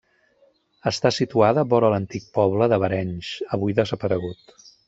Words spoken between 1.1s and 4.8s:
situada vora l'antic poble de Barenys, avui desaparegut.